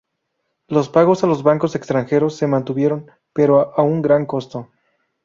[0.67, 4.67] Los pagos a los bancos extranjeros se mantuvieron, pero a un gran costo.